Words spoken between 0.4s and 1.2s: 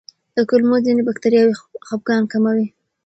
کولمو ځینې